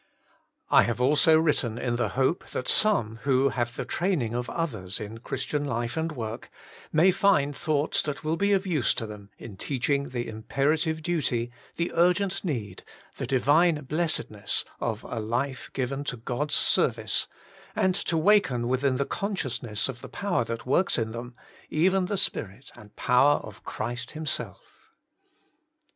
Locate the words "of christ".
23.41-24.09